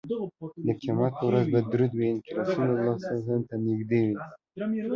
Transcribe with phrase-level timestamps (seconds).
[0.67, 2.93] د قیامت په ورځ به درود ویونکی رسول الله
[3.47, 4.15] ته نږدې وي